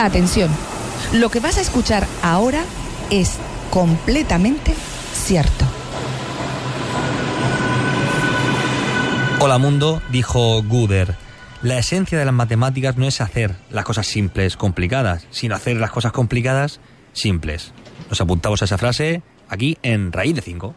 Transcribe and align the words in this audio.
Atención, 0.00 0.50
lo 1.12 1.28
que 1.28 1.40
vas 1.40 1.58
a 1.58 1.60
escuchar 1.60 2.06
ahora 2.22 2.64
es 3.10 3.36
completamente 3.68 4.74
cierto. 5.12 5.66
Hola 9.40 9.58
mundo, 9.58 10.00
dijo 10.10 10.62
Guder. 10.62 11.16
La 11.60 11.76
esencia 11.76 12.18
de 12.18 12.24
las 12.24 12.32
matemáticas 12.32 12.96
no 12.96 13.06
es 13.06 13.20
hacer 13.20 13.54
las 13.70 13.84
cosas 13.84 14.06
simples 14.06 14.56
complicadas, 14.56 15.26
sino 15.30 15.54
hacer 15.54 15.76
las 15.76 15.90
cosas 15.90 16.12
complicadas 16.12 16.80
simples. 17.12 17.74
Nos 18.08 18.22
apuntamos 18.22 18.62
a 18.62 18.64
esa 18.64 18.78
frase 18.78 19.20
aquí 19.50 19.76
en 19.82 20.12
Raíz 20.12 20.34
de 20.34 20.40
5. 20.40 20.74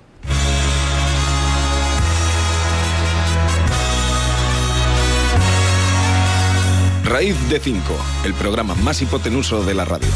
Raíz 7.13 7.37
de 7.47 7.59
5, 7.59 7.95
el 8.25 8.33
programa 8.33 8.73
más 8.73 9.03
hipotenuso 9.03 9.63
de 9.63 9.75
la 9.75 9.85
radio. 9.85 10.07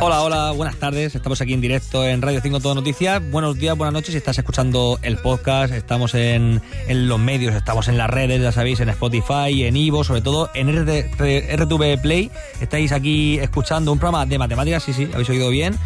Hola, 0.00 0.22
hola, 0.22 0.52
buenas 0.52 0.76
tardes. 0.76 1.14
Estamos 1.14 1.40
aquí 1.40 1.54
en 1.54 1.60
directo 1.60 2.04
en 2.04 2.20
Radio 2.20 2.40
5 2.42 2.60
Todo 2.60 2.74
Noticias. 2.74 3.22
Buenos 3.30 3.56
días, 3.56 3.76
buenas 3.76 3.94
noches. 3.94 4.12
Si 4.12 4.18
estás 4.18 4.36
escuchando 4.36 4.98
el 5.02 5.16
podcast, 5.18 5.72
estamos 5.72 6.14
en, 6.14 6.60
los 6.88 7.18
medios, 7.18 7.54
estamos 7.54 7.88
en 7.88 7.96
las 7.96 8.10
redes, 8.10 8.42
ya 8.42 8.52
sabéis, 8.52 8.80
en 8.80 8.90
Spotify, 8.90 9.64
en 9.64 9.76
Ivo, 9.76 10.04
sobre 10.04 10.20
todo 10.20 10.50
en 10.54 10.68
RTV 10.68 12.00
Play. 12.02 12.30
Estáis 12.60 12.92
aquí 12.92 13.38
escuchando 13.38 13.92
un 13.92 13.98
programa 13.98 14.26
de 14.26 14.38
matemáticas, 14.38 14.82
sí, 14.82 14.92
sí, 14.92 15.08
habéis 15.12 15.30
oído 15.30 15.48
bien. 15.48 15.76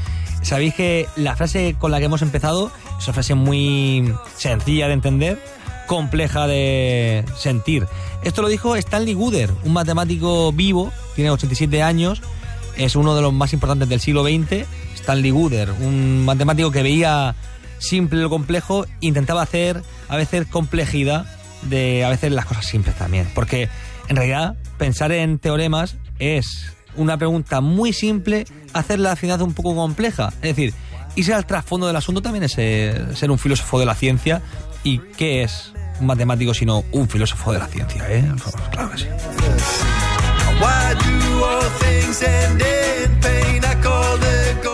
Sabéis 0.43 0.75
que 0.75 1.07
la 1.17 1.37
frase 1.37 1.77
con 1.79 1.91
la 1.91 1.99
que 1.99 2.07
hemos 2.07 2.23
empezado 2.23 2.73
es 2.99 3.05
una 3.05 3.15
frase 3.15 3.35
muy 3.35 4.13
sencilla 4.37 4.89
de 4.89 4.95
entender 4.95 5.60
compleja 5.91 6.47
de 6.47 7.25
sentir. 7.37 7.85
Esto 8.23 8.43
lo 8.43 8.49
dijo 8.49 8.77
Stanley 8.77 9.15
Gooder, 9.15 9.51
un 9.65 9.73
matemático 9.73 10.53
vivo, 10.53 10.93
tiene 11.17 11.33
87 11.33 11.83
años, 11.83 12.23
es 12.77 12.95
uno 12.95 13.17
de 13.17 13.23
los 13.23 13.33
más 13.33 13.53
importantes 13.53 13.89
del 13.89 13.99
siglo 13.99 14.23
XX. 14.23 14.69
Stanley 14.95 15.33
Gooder, 15.33 15.73
un 15.81 16.25
matemático 16.25 16.71
que 16.71 16.85
veía 16.85 17.35
simple 17.81 18.21
lo 18.21 18.31
complejo, 18.31 18.87
intentaba 19.01 19.43
hacer 19.43 19.83
a 20.09 20.17
veces 20.17 20.47
complejidad 20.47 21.27
de 21.63 22.05
a 22.05 22.09
veces 22.09 22.31
las 22.31 22.47
cosas 22.47 22.67
simples 22.67 22.95
también. 22.95 23.29
Porque 23.35 23.69
en 24.07 24.15
realidad 24.15 24.55
pensar 24.79 25.11
en 25.11 25.41
teoremas 25.41 25.97
es 26.21 26.73
una 26.95 27.19
pregunta 27.19 27.61
muy 27.61 27.93
simple, 27.93 28.45
hacerla 28.75 29.11
al 29.11 29.17
final 29.17 29.43
un 29.43 29.55
poco 29.55 29.75
compleja. 29.75 30.29
Es 30.35 30.55
decir, 30.55 30.73
irse 31.17 31.35
al 31.35 31.47
trasfondo 31.47 31.89
del 31.89 31.97
asunto 31.97 32.23
también 32.23 32.45
es 32.45 32.53
ser, 32.53 33.17
ser 33.17 33.33
un 33.33 33.41
filósofo 33.41 33.81
de 33.81 33.87
la 33.87 33.97
ciencia. 33.97 34.41
¿Y 34.85 34.99
qué 34.99 35.43
es 35.43 35.73
matemático, 36.01 36.55
sino 36.55 36.85
un 36.93 37.09
filósofo 37.09 37.53
de 37.53 37.59
la 37.59 37.67
ciencia, 37.67 38.05
¿eh? 38.09 38.25
Claro 38.71 38.91
que 38.91 38.99
sí. 38.99 39.07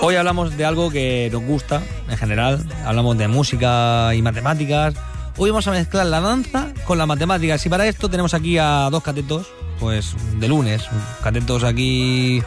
Hoy 0.02 0.14
hablamos 0.14 0.56
de 0.56 0.64
algo 0.64 0.90
que 0.90 1.28
nos 1.32 1.42
gusta 1.42 1.82
en 2.08 2.16
general, 2.16 2.64
hablamos 2.84 3.18
de 3.18 3.26
música 3.28 4.14
y 4.14 4.22
matemáticas. 4.22 4.94
Hoy 5.36 5.50
vamos 5.50 5.66
a 5.66 5.72
mezclar 5.72 6.06
la 6.06 6.20
danza 6.20 6.68
con 6.84 6.96
las 6.96 7.06
matemáticas 7.06 7.66
y 7.66 7.68
para 7.68 7.86
esto 7.86 8.08
tenemos 8.08 8.32
aquí 8.32 8.56
a 8.56 8.88
dos 8.90 9.02
catetos, 9.02 9.48
pues 9.80 10.14
de 10.38 10.48
lunes, 10.48 10.84
catetos 11.22 11.64
aquí 11.64 12.42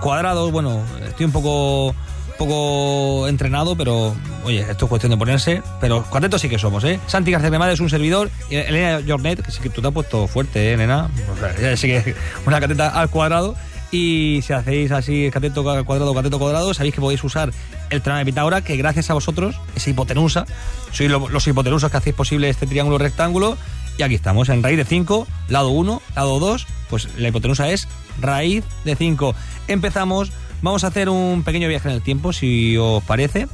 cuadrados. 0.00 0.50
Bueno, 0.50 0.80
estoy 1.06 1.26
un 1.26 1.32
poco 1.32 1.94
poco 2.38 3.28
entrenado, 3.28 3.76
pero 3.76 4.14
oye, 4.44 4.60
esto 4.60 4.86
es 4.86 4.88
cuestión 4.88 5.10
de 5.10 5.16
ponerse. 5.16 5.62
Pero 5.80 6.04
cuartetos 6.04 6.40
sí 6.40 6.48
que 6.48 6.58
somos, 6.58 6.84
¿eh? 6.84 7.00
Santi 7.06 7.30
García 7.30 7.72
es 7.72 7.80
un 7.80 7.90
servidor. 7.90 8.30
Y 8.50 8.56
Elena 8.56 9.00
Jornet, 9.06 9.42
que 9.42 9.50
sí 9.50 9.60
que 9.60 9.70
tú 9.70 9.80
te 9.80 9.88
has 9.88 9.94
puesto 9.94 10.26
fuerte, 10.26 10.70
¿eh, 10.70 10.74
Elena? 10.74 11.08
O 11.32 11.36
sea, 11.38 11.76
sí 11.76 11.88
que 11.88 12.14
una 12.46 12.60
cateta 12.60 12.88
al 12.88 13.10
cuadrado. 13.10 13.54
Y 13.90 14.40
si 14.42 14.52
hacéis 14.52 14.90
así 14.90 15.30
cateto 15.32 15.62
cuadrado, 15.62 16.14
cateto 16.14 16.38
cuadrado, 16.38 16.74
sabéis 16.74 16.94
que 16.94 17.00
podéis 17.00 17.22
usar 17.22 17.52
el 17.90 18.02
trama 18.02 18.18
de 18.18 18.24
Pitágora, 18.24 18.62
que 18.62 18.76
gracias 18.76 19.08
a 19.10 19.14
vosotros, 19.14 19.54
esa 19.76 19.90
hipotenusa, 19.90 20.46
sois 20.90 21.08
los 21.08 21.46
hipotenusas 21.46 21.92
que 21.92 21.96
hacéis 21.96 22.16
posible 22.16 22.48
este 22.48 22.66
triángulo 22.66 22.98
rectángulo. 22.98 23.56
Y 23.96 24.02
aquí 24.02 24.16
estamos, 24.16 24.48
en 24.48 24.64
raíz 24.64 24.78
de 24.78 24.84
5, 24.84 25.28
lado 25.48 25.68
1, 25.68 26.02
lado 26.16 26.40
2, 26.40 26.66
pues 26.90 27.08
la 27.16 27.28
hipotenusa 27.28 27.70
es 27.70 27.86
raíz 28.20 28.64
de 28.84 28.96
5. 28.96 29.32
Empezamos 29.68 30.32
Vamos 30.64 30.82
a 30.82 30.86
hacer 30.86 31.10
un 31.10 31.42
pequeño 31.42 31.68
viaje 31.68 31.90
en 31.90 31.94
el 31.94 32.00
tiempo, 32.00 32.32
si 32.32 32.78
os 32.78 33.04
parece. 33.04 33.48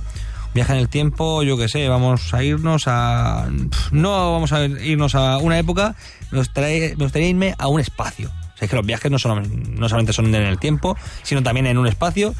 Viaje 0.54 0.74
en 0.74 0.78
el 0.78 0.88
tiempo, 0.88 1.42
yo 1.42 1.58
qué 1.58 1.68
sé, 1.68 1.88
vamos 1.88 2.32
a 2.32 2.44
irnos 2.44 2.84
a... 2.86 3.48
No 3.90 4.32
vamos 4.32 4.52
a 4.52 4.64
irnos 4.64 5.16
a 5.16 5.38
una 5.38 5.58
época, 5.58 5.96
me 6.30 6.38
gustaría, 6.38 7.28
irme 7.28 7.56
a 7.58 7.66
un 7.66 7.80
espacio. 7.80 8.28
O 8.28 8.56
sea, 8.56 8.66
es 8.66 8.70
que 8.70 8.76
los 8.76 8.86
viajes 8.86 9.10
no, 9.10 9.18
son, 9.18 9.76
solamente 9.88 10.12
son 10.12 10.32
en 10.32 10.42
el 10.42 10.60
tiempo, 10.60 10.96
sino 11.24 11.42
también 11.42 11.66
en 11.66 11.78
un 11.78 11.88
espacio. 11.88 12.32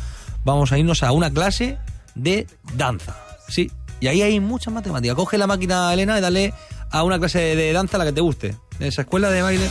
Vamos 0.45 0.71
a 0.71 0.79
irnos 0.79 1.03
a 1.03 1.11
una 1.11 1.33
clase 1.33 1.77
de 2.15 2.47
danza, 2.75 3.17
¿sí? 3.49 3.73
Y 3.99 4.07
ahí 4.07 4.23
hay 4.23 4.39
mucha 4.39 4.71
matemática. 4.71 5.17
Coge 5.17 5.37
la 5.37 5.49
máquina, 5.49 5.93
Elena, 5.93 6.17
y 6.17 6.21
dale 6.21 6.55
a 6.93 7.03
una 7.03 7.19
clase 7.19 7.57
de 7.57 7.73
danza 7.73 7.99
la 7.99 8.05
que 8.05 8.13
te 8.13 8.21
guste. 8.21 8.55
Esa 8.79 9.03
escuela 9.03 9.31
de 9.31 9.43
baile. 9.43 9.69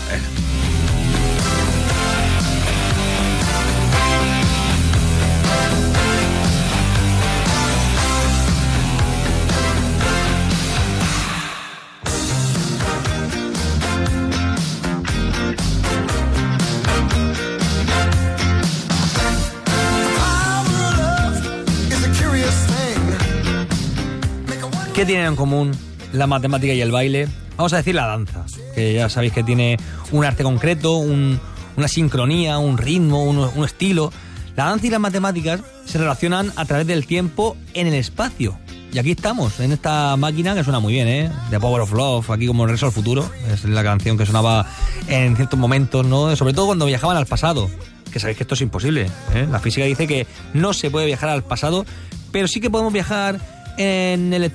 ¿Qué 25.00 25.06
tienen 25.06 25.28
en 25.28 25.36
común 25.38 25.72
la 26.12 26.28
matemática 26.28 26.74
y 26.74 26.82
el 26.82 26.92
baile? 26.92 27.30
Vamos 27.56 27.72
a 27.72 27.78
decir 27.78 27.96
la 27.96 28.06
danza, 28.06 28.46
que 28.76 28.96
ya 28.96 29.08
sabéis 29.08 29.32
que 29.32 29.44
tiene 29.44 29.78
un 30.12 30.26
arte 30.26 30.44
concreto, 30.44 30.98
una 30.98 31.88
sincronía, 31.88 32.58
un 32.58 32.78
ritmo, 32.78 33.24
un, 33.24 33.64
estilo. 33.64 34.12
La 34.58 34.66
danza 34.66 34.88
y 34.88 34.90
las 34.90 35.00
matemáticas 35.00 35.62
se 35.86 36.00
relacionan 36.00 36.52
a 36.58 36.66
través 36.66 36.86
del 36.86 37.06
tiempo 37.06 37.56
en 37.74 37.88
el 37.88 37.94
espacio. 37.94 38.60
Y 38.92 39.00
aquí 39.00 39.12
estamos, 39.12 39.62
en 39.62 39.72
esta 39.72 40.18
máquina 40.18 40.54
que 40.54 40.66
suena 40.66 40.82
muy 40.82 40.92
bien, 40.92 41.08
¿eh? 41.08 41.32
The 41.50 41.62
Power 41.62 41.84
of 41.84 41.94
Love, 41.94 42.30
aquí 42.32 42.46
como 42.46 42.66
Regreso 42.66 42.88
al 42.88 42.92
Futuro. 42.92 43.32
Es 43.50 43.64
la 43.64 43.84
canción 43.84 44.18
que 44.18 44.26
sonaba 44.26 44.68
en 45.08 45.38
ciertos 45.38 45.58
momentos, 45.58 46.06
¿no? 46.06 46.36
Sobre 46.36 46.52
todo 46.52 46.66
cuando 46.66 46.86
viajaban 46.86 47.16
al 47.16 47.26
pasado. 47.26 47.70
Que 48.12 48.20
sabéis 48.20 48.36
que 48.36 48.44
esto 48.44 48.56
es 48.56 48.62
imposible. 48.62 49.10
¿eh? 49.34 49.48
La 49.50 49.60
física 49.60 49.86
dice 49.86 50.08
que 50.08 50.28
no 50.54 50.74
se 50.74 50.92
puede 50.92 51.06
viajar 51.06 51.30
al 51.30 51.44
pasado, 51.46 51.86
pero 52.34 52.50
sí 52.50 52.60
que 52.60 52.70
podemos 52.70 52.92
viajar 52.92 53.40
en 53.80 54.34
el, 54.34 54.52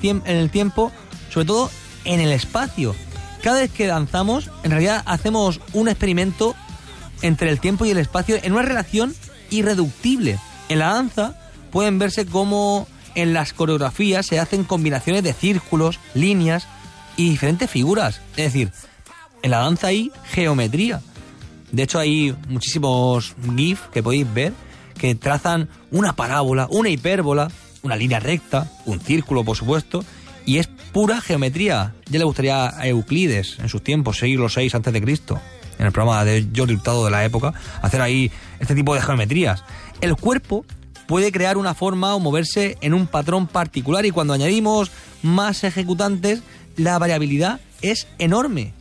tiempo, 0.51 0.93
sobre 1.31 1.47
todo 1.47 1.71
en 2.05 2.21
el 2.21 2.31
espacio. 2.31 2.95
Cada 3.43 3.61
vez 3.61 3.71
que 3.71 3.87
danzamos, 3.87 4.51
en 4.63 4.71
realidad 4.71 5.03
hacemos 5.07 5.61
un 5.73 5.89
experimento 5.89 6.55
entre 7.23 7.51
el 7.51 7.59
tiempo 7.59 7.85
y 7.85 7.91
el 7.91 7.99
espacio 7.99 8.39
en 8.41 8.53
una 8.53 8.63
relación 8.63 9.15
irreductible. 9.51 10.39
En 10.69 10.79
la 10.79 10.93
danza 10.93 11.37
pueden 11.73 11.99
verse 11.99 12.27
como 12.27 12.87
en 13.15 13.33
las 13.33 13.53
coreografías 13.53 14.27
se 14.27 14.39
hacen 14.39 14.65
combinaciones 14.65 15.23
de 15.23 15.33
círculos, 15.33 15.99
líneas 16.15 16.67
y 17.17 17.31
diferentes 17.31 17.71
figuras. 17.71 18.21
Es 18.37 18.53
decir, 18.53 18.73
en 19.43 19.51
la 19.51 19.59
danza 19.59 19.89
hay 19.89 20.13
geometría. 20.25 21.01
De 21.73 21.83
hecho, 21.85 21.99
hay 21.99 22.37
muchísimos 22.49 23.35
GIF 23.57 23.81
que 23.89 24.03
podéis 24.03 24.33
ver 24.33 24.53
que 24.99 25.15
trazan 25.15 25.69
una 25.91 26.15
parábola, 26.15 26.67
una 26.71 26.89
hipérbola, 26.89 27.51
una 27.85 27.97
línea 27.97 28.19
recta, 28.19 28.69
un 28.87 28.99
círculo, 28.99 29.45
por 29.45 29.57
supuesto, 29.57 30.05
y 30.47 30.59
es 30.59 30.67
pura 30.67 31.21
geometría. 31.21 31.95
Ya 32.07 32.19
le 32.19 32.25
gustaría 32.25 32.69
a 32.69 32.87
Euclides, 32.89 33.59
en 33.61 33.69
sus 33.69 33.85
tiempos, 33.85 34.19
siglo 34.19 34.49
VI 34.55 34.71
antes 34.73 34.93
de 34.93 35.03
Cristo, 35.03 35.41
en 35.79 35.87
el 35.87 35.93
programa 35.93 36.25
de 36.25 36.49
Jordi 36.55 36.75
Hurtado 36.75 37.05
de 37.05 37.11
la 37.11 37.25
época, 37.25 37.53
hacer 37.83 38.01
ahí 38.01 38.33
este 38.59 38.75
tipo 38.75 38.95
de 38.95 39.03
geometrías. 39.03 39.63
El 40.01 40.17
cuerpo 40.17 40.65
puede 41.07 41.31
crear 41.31 41.59
una 41.59 41.75
forma 41.75 42.15
o 42.15 42.21
moverse 42.21 42.79
en 42.81 42.95
un 42.95 43.07
patrón 43.07 43.47
particular 43.47 44.07
y 44.07 44.11
cuando 44.11 44.33
añadimos 44.33 44.91
más 45.23 45.63
ejecutantes, 45.65 46.43
la 46.77 46.99
variabilidad 46.99 47.61
es 47.83 48.09
enorme. 48.19 48.73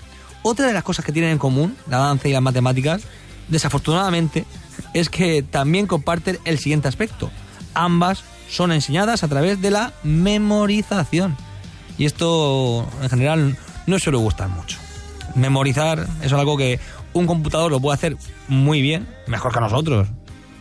Otra 0.41 0.67
de 0.67 0.73
las 0.73 0.83
cosas 0.83 1.05
que 1.05 1.11
tienen 1.11 1.31
en 1.31 1.37
común 1.37 1.75
la 1.89 1.97
danza 1.97 2.27
y 2.29 2.33
las 2.33 2.41
matemáticas, 2.41 3.03
desafortunadamente, 3.49 4.45
es 4.93 5.09
que 5.09 5.43
también 5.43 5.87
comparten 5.87 6.39
el 6.45 6.59
siguiente 6.59 6.87
aspecto. 6.87 7.29
Ambas 7.73 8.23
son 8.53 8.71
enseñadas 8.71 9.23
a 9.23 9.27
través 9.27 9.61
de 9.61 9.71
la 9.71 9.93
memorización. 10.03 11.35
Y 11.97 12.05
esto 12.05 12.87
en 13.01 13.09
general 13.09 13.57
no 13.87 13.97
suele 13.97 14.19
gustar 14.19 14.47
mucho. 14.47 14.77
Memorizar 15.33 16.07
es 16.21 16.31
algo 16.33 16.55
que 16.55 16.79
un 17.13 17.25
computador 17.25 17.71
lo 17.71 17.79
puede 17.79 17.95
hacer 17.95 18.17
muy 18.47 18.81
bien, 18.81 19.07
mejor 19.25 19.53
que 19.53 19.59
nosotros. 19.59 20.07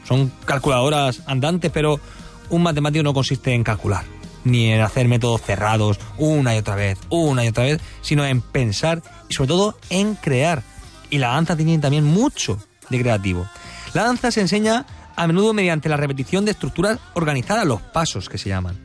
son 0.04 0.32
calculadoras 0.46 1.22
andantes, 1.26 1.70
pero 1.70 2.00
un 2.48 2.62
matemático 2.62 3.02
no 3.02 3.12
consiste 3.12 3.52
en 3.52 3.62
calcular, 3.62 4.04
ni 4.44 4.72
en 4.72 4.80
hacer 4.80 5.06
métodos 5.06 5.42
cerrados 5.42 6.00
una 6.16 6.54
y 6.54 6.58
otra 6.58 6.74
vez, 6.74 6.98
una 7.10 7.44
y 7.44 7.48
otra 7.48 7.64
vez, 7.64 7.80
sino 8.00 8.24
en 8.24 8.40
pensar 8.40 9.02
y 9.28 9.34
sobre 9.34 9.48
todo 9.48 9.78
en 9.90 10.14
crear. 10.14 10.62
Y 11.10 11.18
la 11.18 11.28
danza 11.28 11.56
tiene 11.56 11.78
también 11.78 12.04
mucho 12.04 12.58
de 12.88 13.00
creativo. 13.00 13.46
La 13.92 14.04
danza 14.04 14.30
se 14.30 14.40
enseña 14.40 14.86
a 15.22 15.26
menudo 15.26 15.52
mediante 15.52 15.88
la 15.88 15.96
repetición 15.96 16.44
de 16.44 16.50
estructuras 16.50 16.98
organizadas, 17.14 17.66
los 17.66 17.80
pasos 17.80 18.28
que 18.28 18.38
se 18.38 18.48
llaman, 18.48 18.76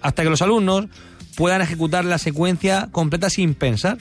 hasta 0.00 0.22
que 0.22 0.30
los 0.30 0.42
alumnos 0.42 0.86
puedan 1.36 1.62
ejecutar 1.62 2.04
la 2.04 2.18
secuencia 2.18 2.88
completa 2.92 3.30
sin 3.30 3.54
pensar 3.54 3.98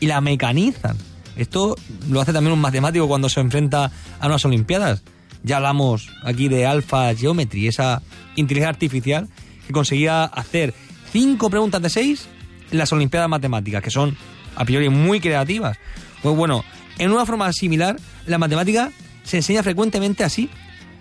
y 0.00 0.06
la 0.06 0.20
mecanizan. 0.20 0.96
Esto 1.36 1.76
lo 2.08 2.20
hace 2.20 2.32
también 2.32 2.52
un 2.52 2.60
matemático 2.60 3.06
cuando 3.08 3.28
se 3.28 3.40
enfrenta 3.40 3.90
a 4.20 4.26
unas 4.26 4.44
Olimpiadas. 4.44 5.02
Ya 5.42 5.58
hablamos 5.58 6.08
aquí 6.24 6.48
de 6.48 6.66
Alpha 6.66 7.14
Geometry, 7.14 7.68
esa 7.68 8.02
inteligencia 8.34 8.70
artificial 8.70 9.28
que 9.66 9.72
conseguía 9.72 10.24
hacer 10.24 10.74
cinco 11.12 11.50
preguntas 11.50 11.82
de 11.82 11.90
seis 11.90 12.28
en 12.70 12.78
las 12.78 12.92
Olimpiadas 12.92 13.28
Matemáticas, 13.28 13.82
que 13.82 13.90
son 13.90 14.16
a 14.56 14.64
priori 14.64 14.88
muy 14.88 15.20
creativas. 15.20 15.78
Pues 16.22 16.34
bueno, 16.34 16.64
en 16.98 17.12
una 17.12 17.26
forma 17.26 17.52
similar, 17.52 17.96
la 18.26 18.38
matemática 18.38 18.90
se 19.22 19.36
enseña 19.36 19.62
frecuentemente 19.62 20.24
así, 20.24 20.48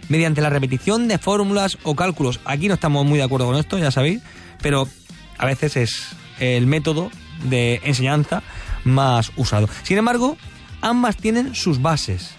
mediante 0.09 0.41
la 0.41 0.49
repetición 0.49 1.07
de 1.07 1.17
fórmulas 1.17 1.77
o 1.83 1.95
cálculos. 1.95 2.39
Aquí 2.45 2.67
no 2.67 2.75
estamos 2.75 3.05
muy 3.05 3.17
de 3.17 3.23
acuerdo 3.23 3.47
con 3.47 3.57
esto, 3.57 3.77
ya 3.77 3.91
sabéis, 3.91 4.21
pero 4.61 4.87
a 5.37 5.45
veces 5.45 5.77
es 5.77 6.07
el 6.39 6.67
método 6.67 7.11
de 7.43 7.81
enseñanza 7.83 8.43
más 8.83 9.31
usado. 9.35 9.67
Sin 9.83 9.97
embargo, 9.97 10.37
ambas 10.81 11.17
tienen 11.17 11.55
sus 11.55 11.81
bases. 11.81 12.31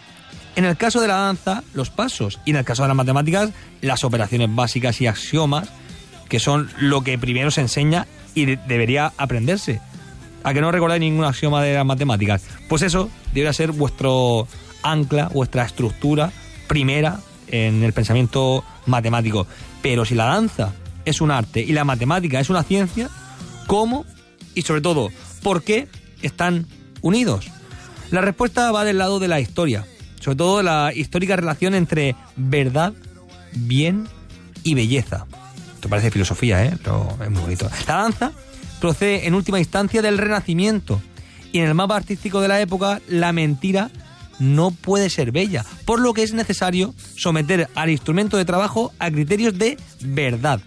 En 0.54 0.64
el 0.64 0.76
caso 0.76 1.00
de 1.00 1.08
la 1.08 1.16
danza, 1.16 1.62
los 1.74 1.90
pasos, 1.90 2.40
y 2.46 2.50
en 2.50 2.56
el 2.56 2.64
caso 2.64 2.82
de 2.82 2.88
las 2.88 2.96
matemáticas, 2.96 3.50
las 3.82 4.04
operaciones 4.04 4.54
básicas 4.54 5.00
y 5.00 5.06
axiomas, 5.06 5.68
que 6.28 6.40
son 6.40 6.70
lo 6.78 7.02
que 7.02 7.18
primero 7.18 7.50
se 7.50 7.60
enseña 7.60 8.06
y 8.34 8.46
debería 8.46 9.12
aprenderse. 9.18 9.80
¿A 10.44 10.54
que 10.54 10.60
no 10.60 10.70
recordáis 10.70 11.00
ningún 11.00 11.24
axioma 11.24 11.62
de 11.62 11.74
las 11.74 11.84
matemáticas? 11.84 12.44
Pues 12.68 12.82
eso 12.82 13.10
debería 13.34 13.52
ser 13.52 13.72
vuestro 13.72 14.48
ancla, 14.82 15.28
vuestra 15.28 15.64
estructura 15.64 16.32
primera 16.68 17.20
en 17.48 17.82
el 17.82 17.92
pensamiento 17.92 18.64
matemático. 18.86 19.46
Pero 19.82 20.04
si 20.04 20.14
la 20.14 20.24
danza 20.24 20.72
es 21.04 21.20
un 21.20 21.30
arte 21.30 21.60
y 21.60 21.72
la 21.72 21.84
matemática 21.84 22.40
es 22.40 22.50
una 22.50 22.62
ciencia, 22.62 23.08
¿cómo 23.66 24.04
y 24.54 24.62
sobre 24.62 24.80
todo 24.80 25.10
por 25.42 25.62
qué 25.62 25.88
están 26.22 26.66
unidos? 27.02 27.46
La 28.10 28.20
respuesta 28.20 28.70
va 28.72 28.84
del 28.84 28.98
lado 28.98 29.18
de 29.18 29.28
la 29.28 29.40
historia, 29.40 29.84
sobre 30.20 30.36
todo 30.36 30.62
la 30.62 30.92
histórica 30.94 31.36
relación 31.36 31.74
entre 31.74 32.14
verdad, 32.36 32.92
bien 33.52 34.08
y 34.62 34.74
belleza. 34.74 35.26
Esto 35.74 35.88
parece 35.88 36.10
filosofía, 36.10 36.64
¿eh? 36.64 36.76
pero 36.82 37.08
es 37.22 37.30
muy 37.30 37.42
bonito. 37.42 37.68
La 37.86 37.96
danza 37.96 38.32
procede 38.80 39.26
en 39.26 39.34
última 39.34 39.58
instancia 39.58 40.02
del 40.02 40.18
Renacimiento 40.18 41.00
y 41.52 41.58
en 41.58 41.66
el 41.66 41.74
mapa 41.74 41.96
artístico 41.96 42.40
de 42.40 42.48
la 42.48 42.60
época 42.60 43.00
la 43.08 43.32
mentira 43.32 43.90
no 44.38 44.70
puede 44.70 45.10
ser 45.10 45.32
bella, 45.32 45.64
por 45.84 46.00
lo 46.00 46.12
que 46.12 46.22
es 46.22 46.32
necesario 46.32 46.94
someter 47.16 47.68
al 47.74 47.90
instrumento 47.90 48.36
de 48.36 48.44
trabajo 48.44 48.92
a 48.98 49.10
criterios 49.10 49.56
de 49.58 49.78
verdad, 50.00 50.60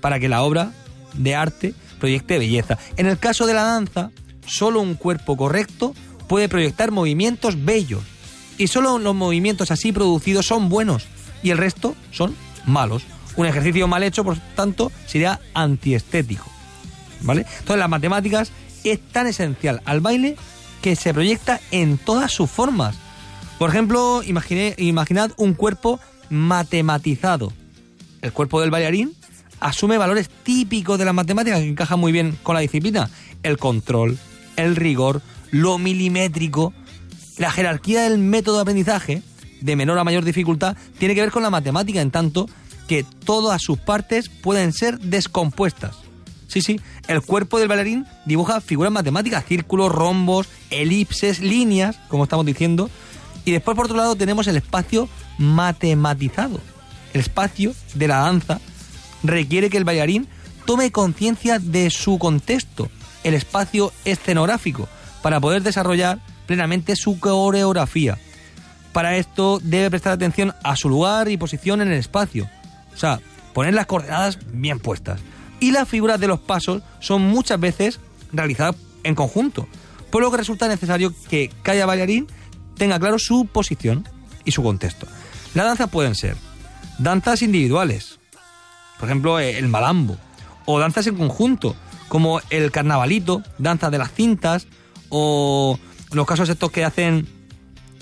para 0.00 0.18
que 0.20 0.28
la 0.28 0.42
obra 0.42 0.72
de 1.14 1.34
arte 1.34 1.74
proyecte 1.98 2.38
belleza. 2.38 2.78
En 2.96 3.06
el 3.06 3.18
caso 3.18 3.46
de 3.46 3.54
la 3.54 3.64
danza, 3.64 4.10
solo 4.46 4.80
un 4.80 4.94
cuerpo 4.94 5.36
correcto 5.36 5.94
puede 6.28 6.48
proyectar 6.48 6.90
movimientos 6.90 7.64
bellos, 7.64 8.02
y 8.58 8.68
solo 8.68 8.98
los 8.98 9.14
movimientos 9.14 9.70
así 9.70 9.92
producidos 9.92 10.46
son 10.46 10.68
buenos, 10.68 11.06
y 11.42 11.50
el 11.50 11.58
resto 11.58 11.94
son 12.10 12.34
malos. 12.66 13.04
Un 13.36 13.46
ejercicio 13.46 13.86
mal 13.86 14.02
hecho, 14.02 14.24
por 14.24 14.38
tanto, 14.54 14.90
sería 15.06 15.40
antiestético. 15.52 16.46
¿Vale? 17.20 17.42
Entonces, 17.42 17.78
las 17.78 17.88
matemáticas 17.88 18.52
es 18.84 19.00
tan 19.00 19.26
esencial 19.26 19.82
al 19.84 20.00
baile 20.00 20.36
que 20.80 20.96
se 20.96 21.12
proyecta 21.12 21.60
en 21.70 21.98
todas 21.98 22.32
sus 22.32 22.50
formas 22.50 22.96
por 23.58 23.70
ejemplo, 23.70 24.22
imaginad 24.24 25.32
un 25.36 25.54
cuerpo 25.54 26.00
matematizado. 26.30 27.52
El 28.22 28.32
cuerpo 28.32 28.60
del 28.60 28.70
bailarín 28.70 29.14
asume 29.60 29.98
valores 29.98 30.28
típicos 30.28 30.98
de 30.98 31.04
la 31.04 31.12
matemática 31.12 31.56
que 31.56 31.68
encajan 31.68 31.98
muy 31.98 32.12
bien 32.12 32.38
con 32.42 32.54
la 32.54 32.60
disciplina. 32.60 33.10
El 33.42 33.58
control, 33.58 34.18
el 34.56 34.76
rigor, 34.76 35.22
lo 35.50 35.78
milimétrico, 35.78 36.74
la 37.38 37.50
jerarquía 37.50 38.02
del 38.02 38.18
método 38.18 38.56
de 38.56 38.62
aprendizaje, 38.62 39.22
de 39.60 39.76
menor 39.76 39.98
a 39.98 40.04
mayor 40.04 40.24
dificultad, 40.24 40.76
tiene 40.98 41.14
que 41.14 41.22
ver 41.22 41.30
con 41.30 41.42
la 41.42 41.50
matemática 41.50 42.00
en 42.00 42.10
tanto 42.10 42.48
que 42.88 43.04
todas 43.24 43.62
sus 43.62 43.78
partes 43.78 44.28
pueden 44.28 44.72
ser 44.72 44.98
descompuestas. 44.98 45.96
Sí, 46.48 46.60
sí, 46.62 46.80
el 47.08 47.22
cuerpo 47.22 47.58
del 47.58 47.68
bailarín 47.68 48.06
dibuja 48.24 48.60
figuras 48.60 48.92
matemáticas, 48.92 49.44
círculos, 49.44 49.92
rombos, 49.92 50.48
elipses, 50.70 51.40
líneas, 51.40 51.98
como 52.08 52.24
estamos 52.24 52.46
diciendo, 52.46 52.88
y 53.46 53.52
después, 53.52 53.76
por 53.76 53.86
otro 53.86 53.96
lado, 53.96 54.16
tenemos 54.16 54.48
el 54.48 54.56
espacio 54.56 55.08
matematizado. 55.38 56.60
El 57.14 57.20
espacio 57.20 57.74
de 57.94 58.08
la 58.08 58.18
danza 58.18 58.60
requiere 59.22 59.70
que 59.70 59.76
el 59.76 59.84
bailarín 59.84 60.26
tome 60.66 60.90
conciencia 60.90 61.60
de 61.60 61.88
su 61.90 62.18
contexto, 62.18 62.90
el 63.22 63.34
espacio 63.34 63.92
escenográfico, 64.04 64.88
para 65.22 65.38
poder 65.38 65.62
desarrollar 65.62 66.18
plenamente 66.46 66.96
su 66.96 67.20
coreografía. 67.20 68.18
Para 68.92 69.16
esto 69.16 69.60
debe 69.62 69.90
prestar 69.90 70.14
atención 70.14 70.52
a 70.64 70.74
su 70.74 70.88
lugar 70.88 71.28
y 71.28 71.36
posición 71.36 71.80
en 71.80 71.92
el 71.92 71.98
espacio. 71.98 72.50
O 72.94 72.96
sea, 72.96 73.20
poner 73.54 73.74
las 73.74 73.86
coordenadas 73.86 74.40
bien 74.52 74.80
puestas. 74.80 75.20
Y 75.60 75.70
las 75.70 75.88
figuras 75.88 76.18
de 76.18 76.26
los 76.26 76.40
pasos 76.40 76.82
son 76.98 77.22
muchas 77.22 77.60
veces 77.60 78.00
realizadas 78.32 78.74
en 79.04 79.14
conjunto, 79.14 79.68
por 80.10 80.20
lo 80.20 80.32
que 80.32 80.38
resulta 80.38 80.66
necesario 80.66 81.14
que 81.28 81.52
cada 81.62 81.86
bailarín 81.86 82.26
tenga 82.76 82.98
claro 82.98 83.18
su 83.18 83.46
posición 83.46 84.08
y 84.44 84.52
su 84.52 84.62
contexto. 84.62 85.06
La 85.54 85.64
danza 85.64 85.88
pueden 85.88 86.14
ser 86.14 86.36
danzas 86.98 87.42
individuales, 87.42 88.18
por 88.98 89.08
ejemplo 89.08 89.38
el 89.38 89.68
malambo, 89.68 90.16
o 90.64 90.78
danzas 90.78 91.06
en 91.06 91.16
conjunto, 91.16 91.76
como 92.08 92.40
el 92.50 92.70
carnavalito, 92.70 93.42
danzas 93.58 93.90
de 93.90 93.98
las 93.98 94.12
cintas, 94.12 94.66
o 95.08 95.78
los 96.12 96.26
casos 96.26 96.48
estos 96.48 96.70
que 96.70 96.84
hacen 96.84 97.26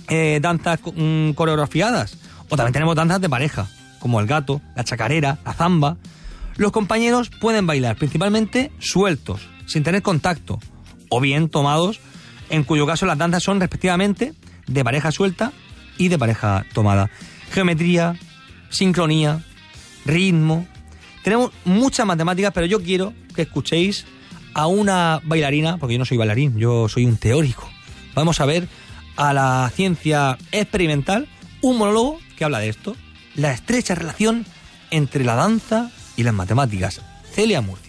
eh, 0.09 0.39
danzas 0.43 0.81
mm, 0.95 1.31
coreografiadas, 1.31 2.19
o 2.49 2.57
también 2.57 2.73
tenemos 2.73 2.97
danzas 2.97 3.21
de 3.21 3.29
pareja, 3.29 3.69
como 4.01 4.21
el 4.21 4.27
gato, 4.27 4.61
la 4.77 4.85
chacarera, 4.85 5.39
la 5.45 5.55
zamba. 5.55 5.97
Los 6.57 6.73
compañeros 6.73 7.31
pueden 7.41 7.67
bailar 7.67 7.97
principalmente 7.97 8.71
sueltos, 8.79 9.49
sin 9.67 9.83
tener 9.83 10.03
contacto, 10.03 10.61
o 11.09 11.21
bien 11.21 11.49
tomados, 11.49 12.01
en 12.51 12.65
cuyo 12.65 12.87
caso 12.87 13.07
las 13.07 13.19
danzas 13.19 13.43
son 13.43 13.61
respectivamente 13.61 14.35
de 14.67 14.85
pareja 14.85 15.13
suelta 15.13 15.53
y 15.99 16.09
de 16.09 16.19
pareja 16.19 16.65
tomada. 16.73 17.11
Geometría, 17.53 18.19
sincronía, 18.71 19.45
ritmo. 20.05 20.67
Tenemos 21.23 21.53
muchas 21.65 22.07
matemáticas, 22.07 22.53
pero 22.53 22.67
yo 22.67 22.83
quiero 22.83 23.13
que 23.35 23.43
escuchéis 23.43 24.07
a 24.55 24.67
una 24.67 25.21
bailarina, 25.25 25.79
porque 25.79 25.95
yo 25.95 25.99
no 25.99 26.05
soy 26.05 26.17
bailarín, 26.17 26.59
yo 26.59 26.89
soy 26.89 27.05
un 27.05 27.17
teórico. 27.17 27.69
Vamos 28.15 28.41
a 28.41 28.47
ver 28.47 28.69
a 29.17 29.33
la 29.33 29.71
ciencia 29.75 30.39
experimental 30.53 31.29
un 31.61 31.79
monólogo 31.79 32.19
que 32.37 32.45
habla 32.45 32.59
de 32.59 32.69
esto, 32.69 32.97
la 33.35 33.53
estrecha 33.53 33.95
relación 33.95 34.45
entre 34.91 35.25
la 35.25 35.35
danza 35.35 35.91
y 36.17 36.23
las 36.23 36.35
matemáticas. 36.35 37.01
Celia 37.33 37.61
Murcia. 37.61 37.84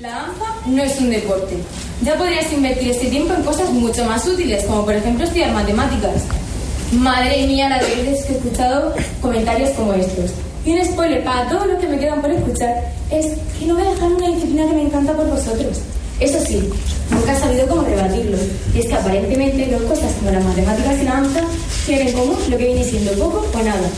La 0.00 0.10
danza 0.10 0.44
no 0.66 0.80
es 0.80 0.96
un 1.00 1.10
deporte. 1.10 1.56
Ya 2.04 2.16
podrías 2.16 2.52
invertir 2.52 2.92
este 2.92 3.08
tiempo 3.08 3.34
en 3.34 3.42
cosas 3.42 3.68
mucho 3.72 4.04
más 4.04 4.24
útiles, 4.28 4.64
como 4.64 4.84
por 4.84 4.94
ejemplo 4.94 5.24
estudiar 5.24 5.50
matemáticas. 5.50 6.22
Madre 6.92 7.44
mía, 7.48 7.68
la 7.68 7.82
de 7.82 7.96
veces 7.96 8.24
que 8.24 8.34
he 8.34 8.36
escuchado 8.36 8.94
comentarios 9.20 9.70
como 9.70 9.94
estos. 9.94 10.30
Y 10.64 10.74
un 10.74 10.84
spoiler 10.84 11.24
para 11.24 11.48
todo 11.48 11.64
lo 11.64 11.80
que 11.80 11.88
me 11.88 11.98
quedan 11.98 12.20
por 12.20 12.30
escuchar 12.30 12.92
es 13.10 13.26
que 13.58 13.66
no 13.66 13.74
voy 13.74 13.88
a 13.88 13.90
dejar 13.90 14.12
una 14.12 14.28
disciplina 14.28 14.68
que 14.68 14.74
me 14.76 14.82
encanta 14.82 15.14
por 15.14 15.30
vosotros. 15.30 15.78
Eso 16.20 16.38
sí, 16.46 16.70
nunca 17.10 17.32
he 17.32 17.40
sabido 17.40 17.66
cómo 17.66 17.82
rebatirlo. 17.82 18.38
Y 18.76 18.78
es 18.78 18.86
que 18.86 18.94
aparentemente 18.94 19.66
dos 19.66 19.82
cosas 19.82 20.12
como 20.20 20.30
las 20.30 20.44
matemáticas 20.44 20.94
y 21.00 21.04
la 21.06 21.12
danza 21.14 21.40
tienen 21.86 22.06
en 22.06 22.14
común 22.14 22.36
lo 22.48 22.56
que 22.56 22.66
viene 22.66 22.84
siendo 22.84 23.10
poco 23.14 23.44
o 23.52 23.62
nada. 23.64 23.88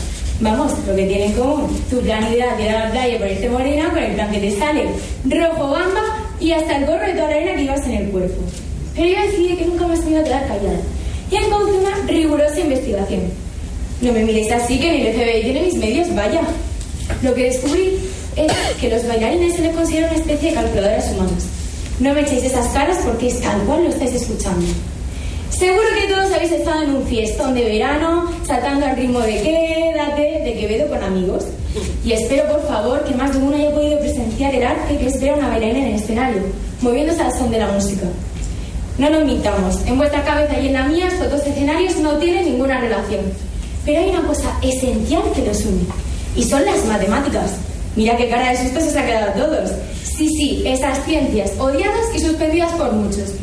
Vamos, 0.41 0.71
lo 0.87 0.95
que 0.95 1.05
tienen 1.05 1.31
en 1.31 1.33
común, 1.33 1.69
tu 1.87 1.99
plan 1.99 2.23
de 2.25 2.37
ir 2.37 2.43
a 2.43 2.85
la 2.85 2.91
playa 2.91 3.15
y 3.15 3.19
ponerte 3.19 3.47
morena 3.47 3.89
con 3.89 3.99
el 3.99 4.13
plan 4.13 4.31
que 4.31 4.39
te 4.39 4.57
sale 4.57 4.87
rojo 5.25 5.67
bamba 5.69 6.01
y 6.39 6.51
hasta 6.51 6.77
el 6.77 6.87
gorro 6.87 7.05
de 7.05 7.13
toda 7.13 7.29
la 7.29 7.35
arena 7.35 7.55
que 7.55 7.63
ibas 7.63 7.85
en 7.85 7.91
el 7.91 8.09
cuerpo. 8.09 8.41
Pero 8.95 9.07
yo 9.07 9.21
decidí 9.21 9.55
que 9.55 9.65
nunca 9.65 9.85
más 9.85 10.03
me 10.03 10.11
iba 10.11 10.21
a 10.21 10.23
quedar 10.23 10.47
callada 10.47 10.79
y 11.29 11.35
encontré 11.35 11.77
una 11.77 11.95
rigurosa 12.07 12.59
investigación. 12.59 13.21
No 14.01 14.11
me 14.13 14.23
miréis 14.23 14.51
así 14.51 14.79
que 14.79 14.91
ni 14.91 15.01
el 15.05 15.13
FBI 15.13 15.43
tiene 15.43 15.61
mis 15.61 15.75
medios, 15.75 16.15
vaya. 16.15 16.41
Lo 17.21 17.35
que 17.35 17.43
descubrí 17.43 17.99
es 18.35 18.51
que 18.79 18.89
los 18.89 19.07
bailarines 19.07 19.55
se 19.55 19.61
les 19.61 19.75
considera 19.75 20.07
una 20.07 20.17
especie 20.17 20.49
de 20.49 20.55
calculadoras 20.55 21.11
humanas. 21.11 21.43
No 21.99 22.15
me 22.15 22.21
echéis 22.21 22.45
esas 22.45 22.67
caras 22.69 22.97
porque 23.05 23.27
es 23.27 23.39
tal 23.41 23.61
cual 23.61 23.83
lo 23.83 23.89
estáis 23.89 24.15
escuchando. 24.15 24.65
Seguro 25.51 25.83
que 25.95 26.11
todos 26.11 26.31
habéis 26.33 26.51
estado 26.51 26.81
en 26.81 26.90
fiestón 27.11 27.53
de 27.53 27.65
verano, 27.65 28.31
saltando 28.47 28.85
al 28.85 28.95
ritmo 28.95 29.19
de 29.19 29.41
Quédate, 29.41 30.43
de 30.45 30.53
Quevedo 30.57 30.87
con 30.87 31.03
amigos. 31.03 31.43
Y 32.05 32.13
espero, 32.13 32.47
por 32.47 32.65
favor, 32.65 33.03
que 33.03 33.13
más 33.13 33.33
de 33.33 33.39
uno 33.39 33.57
haya 33.57 33.69
podido 33.71 33.99
presenciar 33.99 34.55
el 34.55 34.65
arte 34.65 34.97
que 34.97 35.07
es 35.07 35.19
ver 35.19 35.31
a 35.31 35.35
una 35.35 35.49
bailarina 35.49 35.79
en 35.79 35.87
el 35.87 36.01
escenario, 36.01 36.41
moviéndose 36.79 37.21
al 37.21 37.33
son 37.33 37.51
de 37.51 37.59
la 37.59 37.67
música. 37.67 38.05
No 38.97 39.09
nos 39.09 39.25
mintamos, 39.25 39.85
en 39.85 39.97
vuestra 39.97 40.23
cabeza 40.23 40.57
y 40.57 40.67
en 40.67 40.73
la 40.73 40.85
mía 40.85 41.09
estos 41.09 41.29
dos 41.29 41.45
escenarios 41.45 41.97
no 41.97 42.13
tienen 42.13 42.45
ninguna 42.45 42.79
relación. 42.79 43.25
Pero 43.83 43.99
hay 43.99 44.09
una 44.11 44.25
cosa 44.25 44.57
esencial 44.61 45.23
que 45.35 45.45
los 45.45 45.65
une, 45.65 45.83
y 46.37 46.43
son 46.43 46.63
las 46.63 46.85
matemáticas. 46.85 47.55
Mira 47.97 48.15
qué 48.15 48.29
cara 48.29 48.51
de 48.51 48.57
susto 48.57 48.79
se 48.79 48.97
ha 48.97 49.05
quedado 49.05 49.31
a 49.31 49.33
todos. 49.33 49.71
Sí, 50.01 50.29
sí, 50.29 50.63
esas 50.65 51.03
ciencias 51.03 51.51
odiadas 51.59 52.15
y 52.15 52.19
suspendidas 52.19 52.71
por 52.71 52.93
muchos. 52.93 53.33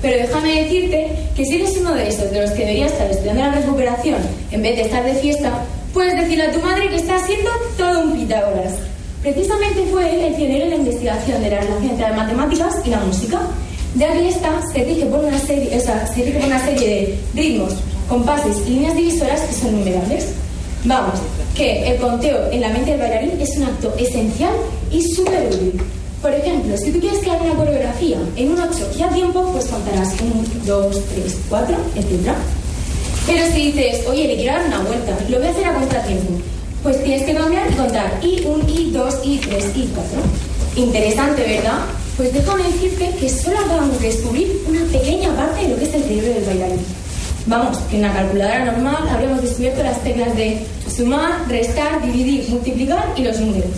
Pero 0.00 0.16
déjame 0.16 0.62
decirte 0.62 1.08
que 1.34 1.44
si 1.44 1.56
eres 1.56 1.76
uno 1.76 1.94
de 1.94 2.08
esos 2.08 2.30
de 2.30 2.42
los 2.42 2.50
que 2.52 2.60
debería 2.60 2.86
estar 2.86 3.10
estudiando 3.10 3.42
la 3.42 3.52
recuperación 3.52 4.18
en 4.50 4.62
vez 4.62 4.76
de 4.76 4.82
estar 4.82 5.04
de 5.04 5.14
fiesta, 5.14 5.64
puedes 5.92 6.14
decirle 6.14 6.44
a 6.44 6.52
tu 6.52 6.60
madre 6.60 6.88
que 6.88 6.96
está 6.96 7.18
siendo 7.26 7.50
todo 7.76 8.04
un 8.04 8.12
Pitágoras. 8.12 8.74
Precisamente 9.22 9.82
fue 9.90 10.14
él 10.14 10.20
el 10.26 10.34
pionero 10.34 10.64
en 10.64 10.70
la 10.70 10.76
investigación 10.76 11.42
de 11.42 11.50
la 11.50 11.60
relación 11.60 11.90
entre 11.90 12.08
las 12.08 12.16
matemáticas 12.16 12.76
y 12.84 12.90
la 12.90 13.00
música, 13.00 13.40
ya 13.96 14.12
que 14.12 14.28
esta 14.28 14.62
se 14.72 14.84
rige 14.84 15.06
por 15.06 15.24
una 15.24 15.38
serie, 15.40 15.76
o 15.76 15.80
sea, 15.80 16.06
se 16.06 16.22
una 16.46 16.64
serie 16.64 16.88
de 16.88 17.18
ritmos, 17.34 17.74
compases 18.08 18.58
y 18.66 18.70
líneas 18.70 18.94
divisoras 18.94 19.40
que 19.40 19.54
son 19.54 19.78
numerables. 19.78 20.28
Vamos, 20.84 21.18
que 21.56 21.90
el 21.90 21.96
conteo 21.96 22.52
en 22.52 22.60
la 22.60 22.68
mente 22.68 22.92
del 22.92 23.00
bailarín 23.00 23.40
es 23.40 23.56
un 23.56 23.64
acto 23.64 23.92
esencial 23.98 24.52
y 24.92 25.02
súper 25.02 25.48
útil. 25.48 25.80
Por 26.20 26.34
ejemplo, 26.34 26.76
si 26.76 26.90
tú 26.90 26.98
quieres 26.98 27.20
crear 27.20 27.40
una 27.40 27.54
coreografía 27.54 28.18
en 28.34 28.50
un 28.50 28.60
8 28.60 28.90
y 28.98 29.02
a 29.02 29.08
tiempo, 29.08 29.52
pues 29.52 29.66
contarás 29.66 30.14
1, 30.20 30.64
2, 30.66 30.96
3, 31.14 31.36
4, 31.48 31.76
etc. 31.94 32.32
Pero 33.26 33.46
si 33.52 33.70
dices, 33.70 34.04
oye, 34.08 34.26
le 34.26 34.36
quiero 34.36 34.54
dar 34.54 34.66
una 34.66 34.80
vuelta, 34.80 35.16
lo 35.28 35.38
voy 35.38 35.46
a 35.46 35.50
hacer 35.50 35.64
a 35.66 35.74
contratiempo, 35.74 36.32
pues 36.82 37.04
tienes 37.04 37.22
que 37.22 37.34
cambiar 37.34 37.70
y 37.70 37.74
contar 37.74 38.20
I1, 38.20 38.66
I2, 38.66 39.22
I3, 39.22 39.74
I4. 39.74 40.76
Interesante, 40.76 41.42
¿verdad? 41.42 41.80
Pues 42.16 42.32
déjame 42.32 42.64
decirte 42.64 43.10
que 43.20 43.28
solo 43.28 43.58
acabamos 43.58 44.00
de 44.00 44.08
descubrir 44.08 44.60
una 44.68 44.84
pequeña 44.86 45.36
parte 45.36 45.62
de 45.62 45.68
lo 45.68 45.76
que 45.76 45.84
es 45.84 45.94
el 45.94 46.02
cerebro 46.02 46.34
del 46.34 46.44
bailarín. 46.44 46.80
Vamos, 47.46 47.78
que 47.90 47.96
en 47.96 48.02
la 48.02 48.12
calculadora 48.12 48.64
normal 48.64 49.08
habríamos 49.08 49.40
descubierto 49.40 49.84
las 49.84 50.02
teclas 50.02 50.36
de 50.36 50.66
sumar, 50.94 51.48
restar, 51.48 52.02
dividir, 52.04 52.48
multiplicar 52.48 53.12
y 53.16 53.22
los 53.22 53.38
números. 53.38 53.70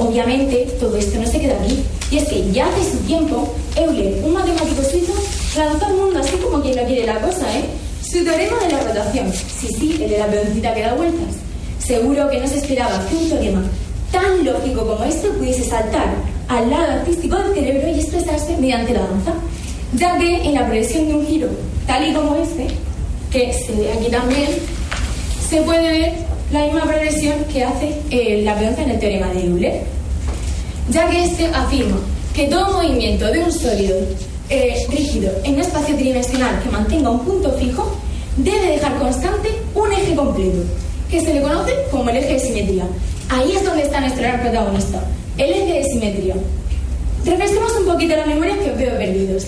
Obviamente, 0.00 0.66
todo 0.80 0.96
esto 0.96 1.20
no 1.20 1.26
se 1.26 1.38
queda 1.38 1.60
aquí. 1.62 1.84
Y 2.10 2.16
es 2.16 2.24
que 2.24 2.50
ya 2.52 2.66
hace 2.66 2.90
su 2.90 2.96
tiempo, 3.04 3.54
Euler, 3.76 4.24
un 4.24 4.32
matemático 4.32 4.82
suizo, 4.82 5.12
lanzó 5.58 5.84
al 5.84 5.94
mundo 5.94 6.18
así 6.18 6.36
como 6.38 6.62
quien 6.62 6.76
no 6.76 6.84
quiere 6.84 7.06
la 7.06 7.20
cosa, 7.20 7.46
¿eh? 7.54 7.64
Su 8.02 8.24
teorema 8.24 8.58
de 8.60 8.72
la 8.72 8.80
rotación. 8.80 9.30
Sí, 9.30 9.68
sí, 9.78 9.98
el 10.02 10.08
de 10.08 10.18
la 10.18 10.26
peoncita 10.26 10.74
que 10.74 10.80
da 10.80 10.94
vueltas. 10.94 11.34
Seguro 11.78 12.30
que 12.30 12.40
no 12.40 12.46
se 12.46 12.56
esperaba 12.56 13.06
que 13.08 13.14
un 13.14 13.28
teorema 13.28 13.62
tan 14.10 14.42
lógico 14.42 14.86
como 14.86 15.04
este 15.04 15.28
pudiese 15.28 15.64
saltar 15.64 16.14
al 16.48 16.70
lado 16.70 16.92
artístico 16.92 17.36
del 17.36 17.54
cerebro 17.54 17.88
y 17.88 18.00
expresarse 18.00 18.56
mediante 18.56 18.94
la 18.94 19.00
danza. 19.00 19.34
Ya 19.96 20.16
que 20.16 20.44
en 20.44 20.54
la 20.54 20.64
progresión 20.64 21.08
de 21.08 21.14
un 21.14 21.26
giro, 21.26 21.48
tal 21.86 22.08
y 22.08 22.14
como 22.14 22.36
este, 22.36 22.68
que 23.30 23.52
se 23.52 23.72
ve 23.72 23.92
aquí 23.92 24.10
también, 24.10 24.48
se 25.46 25.60
puede 25.60 25.90
ver 25.90 26.29
la 26.52 26.64
misma 26.64 26.82
progresión 26.82 27.44
que 27.52 27.64
hace 27.64 27.94
eh, 28.10 28.42
la 28.44 28.58
peonza 28.58 28.82
en 28.82 28.90
el 28.90 28.98
teorema 28.98 29.28
de 29.28 29.44
Euler, 29.44 29.82
ya 30.90 31.08
que 31.08 31.24
este 31.24 31.46
afirma 31.46 31.98
que 32.34 32.46
todo 32.46 32.72
movimiento 32.72 33.26
de 33.26 33.44
un 33.44 33.52
sólido 33.52 33.96
eh, 34.48 34.74
rígido 34.90 35.30
en 35.44 35.54
un 35.54 35.60
espacio 35.60 35.94
tridimensional 35.94 36.60
que 36.62 36.70
mantenga 36.70 37.10
un 37.10 37.20
punto 37.20 37.52
fijo 37.52 37.96
debe 38.36 38.72
dejar 38.72 38.98
constante 38.98 39.50
un 39.74 39.92
eje 39.92 40.14
completo, 40.14 40.58
que 41.10 41.20
se 41.20 41.34
le 41.34 41.42
conoce 41.42 41.72
como 41.90 42.10
el 42.10 42.16
eje 42.16 42.32
de 42.34 42.40
simetría. 42.40 42.84
Ahí 43.28 43.52
es 43.52 43.64
donde 43.64 43.82
está 43.82 44.00
nuestro 44.00 44.22
gran 44.22 44.40
protagonista, 44.40 45.04
el 45.38 45.50
eje 45.50 45.72
de 45.72 45.84
simetría. 45.84 46.34
Refresquemos 47.24 47.72
un 47.78 47.86
poquito 47.86 48.16
la 48.16 48.26
memoria 48.26 48.58
que 48.58 48.70
os 48.70 48.78
veo 48.78 48.98
perdidos. 48.98 49.46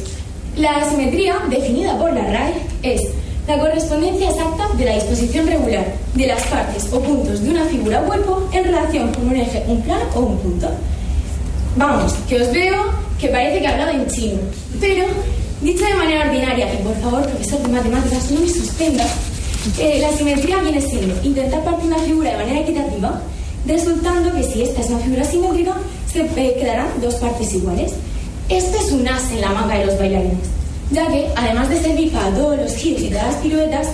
La 0.57 0.89
simetría, 0.89 1.37
definida 1.49 1.99
por 1.99 2.13
la 2.13 2.25
RAE, 2.27 2.55
es 2.83 3.01
la 3.47 3.59
correspondencia 3.59 4.31
exacta 4.31 4.69
de 4.77 4.85
la 4.85 4.95
disposición 4.95 5.47
regular 5.47 5.85
de 6.15 6.27
las 6.27 6.43
partes 6.45 6.93
o 6.93 7.01
puntos 7.01 7.43
de 7.43 7.51
una 7.51 7.65
figura 7.65 8.01
o 8.01 8.07
cuerpo 8.07 8.49
en 8.53 8.65
relación 8.65 9.13
con 9.13 9.29
un 9.29 9.37
eje, 9.37 9.65
un 9.67 9.81
plano 9.83 10.05
o 10.15 10.21
un 10.21 10.39
punto. 10.39 10.69
Vamos, 11.77 12.13
que 12.29 12.41
os 12.41 12.53
veo 12.53 12.85
que 13.19 13.29
parece 13.29 13.61
que 13.61 13.67
hablaba 13.67 13.93
en 13.93 14.07
chino, 14.09 14.39
pero 14.81 15.07
dicho 15.61 15.85
de 15.85 15.95
manera 15.95 16.27
ordinaria, 16.27 16.73
y 16.73 16.77
por 16.83 16.95
favor, 17.01 17.23
profesor 17.27 17.61
de 17.61 17.69
matemáticas, 17.69 18.31
no 18.31 18.41
me 18.41 18.49
suspenda, 18.49 19.05
eh, 19.79 19.99
la 20.01 20.17
simetría 20.17 20.59
viene 20.59 20.81
siendo 20.81 21.15
intentar 21.23 21.65
partir 21.65 21.87
una 21.87 21.99
figura 21.99 22.31
de 22.33 22.37
manera 22.37 22.61
equitativa, 22.61 23.21
resultando 23.67 24.33
que 24.35 24.43
si 24.43 24.63
esta 24.63 24.81
es 24.83 24.91
una 24.91 24.99
figura 24.99 25.25
simétrica, 25.25 25.75
se 26.13 26.21
eh, 26.21 26.57
quedarán 26.59 26.89
dos 27.01 27.15
partes 27.17 27.53
iguales. 27.55 27.93
Este 28.49 28.77
es 28.77 28.93
un 28.93 29.07
as 29.09 29.31
en 29.31 29.41
la 29.41 29.51
manga 29.51 29.79
de 29.79 29.87
los 29.87 29.99
bailarines 29.99 30.62
ya 30.91 31.07
que, 31.09 31.29
además 31.37 31.69
de 31.69 32.11
para 32.13 32.35
todos 32.35 32.59
los 32.59 32.75
giros 32.75 33.03
y 33.03 33.09
todas 33.09 33.27
las 33.27 33.37
piruetas, 33.37 33.89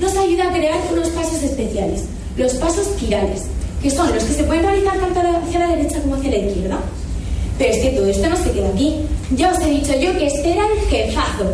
nos 0.00 0.16
ayuda 0.16 0.48
a 0.48 0.52
crear 0.52 0.78
unos 0.92 1.08
pasos 1.10 1.42
especiales, 1.42 2.04
los 2.36 2.54
pasos 2.54 2.86
quirales, 2.98 3.42
que 3.82 3.90
son 3.90 4.12
los 4.14 4.24
que 4.24 4.34
se 4.34 4.44
pueden 4.44 4.62
realizar 4.62 4.98
tanto 4.98 5.20
hacia 5.20 5.60
la 5.60 5.68
derecha 5.76 6.00
como 6.00 6.16
hacia 6.16 6.30
la 6.30 6.36
izquierda. 6.38 6.78
Pero 7.58 7.72
es 7.72 7.82
que 7.82 7.90
todo 7.90 8.06
esto 8.06 8.28
no 8.28 8.36
se 8.36 8.50
queda 8.50 8.68
aquí. 8.68 8.96
Ya 9.36 9.52
os 9.52 9.60
he 9.60 9.70
dicho 9.70 9.92
yo 9.98 10.12
que 10.18 10.26
este 10.26 10.52
era 10.52 10.64
el 10.66 10.80
jefazo, 10.88 11.52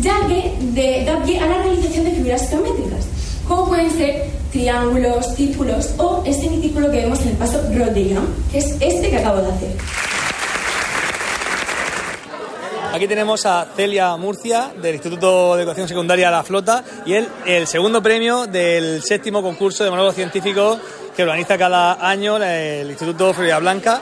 ya 0.00 0.26
que 0.26 0.52
de, 0.72 1.04
da 1.04 1.22
pie 1.22 1.38
a 1.38 1.46
la 1.46 1.62
realización 1.62 2.04
de 2.04 2.10
figuras 2.12 2.48
geométricas, 2.48 3.06
como 3.46 3.68
pueden 3.68 3.90
ser 3.92 4.24
triángulos, 4.52 5.34
círculos 5.36 5.90
o 5.98 6.22
este 6.24 6.48
círculo 6.48 6.90
que 6.90 6.98
vemos 6.98 7.20
en 7.22 7.28
el 7.28 7.36
paso 7.36 7.60
Rodin, 7.74 8.18
que 8.50 8.58
es 8.58 8.74
este 8.80 9.10
que 9.10 9.16
acabo 9.16 9.40
de 9.42 9.48
hacer. 9.48 10.05
Aquí 12.96 13.06
tenemos 13.06 13.44
a 13.44 13.66
Celia 13.76 14.16
Murcia, 14.16 14.70
del 14.80 14.94
Instituto 14.94 15.54
de 15.54 15.60
Educación 15.60 15.86
Secundaria 15.86 16.30
La 16.30 16.42
Flota, 16.42 16.82
y 17.04 17.12
él, 17.12 17.28
el 17.44 17.66
segundo 17.66 18.02
premio 18.02 18.46
del 18.46 19.02
séptimo 19.02 19.42
concurso 19.42 19.84
de 19.84 19.90
monólogos 19.90 20.14
científicos 20.14 20.78
que 21.14 21.22
organiza 21.22 21.58
cada 21.58 22.08
año 22.08 22.38
el 22.38 22.88
Instituto 22.88 23.34
Florida 23.34 23.58
Blanca. 23.58 24.00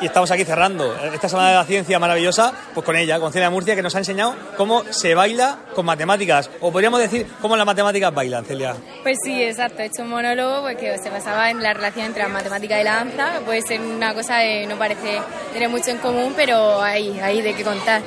Y 0.00 0.06
estamos 0.06 0.30
aquí 0.30 0.46
cerrando 0.46 0.96
esta 1.12 1.28
semana 1.28 1.50
de 1.50 1.54
la 1.56 1.64
ciencia 1.66 1.98
maravillosa, 1.98 2.54
pues 2.72 2.86
con 2.86 2.96
ella, 2.96 3.20
con 3.20 3.30
Celia 3.30 3.50
Murcia, 3.50 3.76
que 3.76 3.82
nos 3.82 3.94
ha 3.94 3.98
enseñado 3.98 4.34
cómo 4.56 4.84
se 4.88 5.14
baila 5.14 5.58
con 5.74 5.84
matemáticas. 5.84 6.48
O 6.60 6.72
podríamos 6.72 6.98
decir 6.98 7.26
cómo 7.42 7.58
las 7.58 7.66
matemáticas 7.66 8.14
bailan, 8.14 8.46
Celia. 8.46 8.74
Pues 9.02 9.18
sí, 9.22 9.42
exacto. 9.42 9.82
He 9.82 9.84
hecho 9.84 10.00
un 10.00 10.08
monólogo 10.08 10.62
pues, 10.62 10.78
que 10.78 10.96
se 10.96 11.10
basaba 11.10 11.50
en 11.50 11.62
la 11.62 11.74
relación 11.74 12.06
entre 12.06 12.22
la 12.22 12.30
matemática 12.30 12.80
y 12.80 12.84
la 12.84 12.94
danza. 12.94 13.40
Puede 13.44 13.60
ser 13.60 13.82
una 13.82 14.14
cosa 14.14 14.40
que 14.40 14.66
no 14.66 14.78
parece 14.78 15.20
tener 15.52 15.68
mucho 15.68 15.90
en 15.90 15.98
común, 15.98 16.32
pero 16.34 16.80
hay, 16.80 17.20
hay 17.20 17.42
de 17.42 17.52
qué 17.52 17.62
contar. 17.62 18.00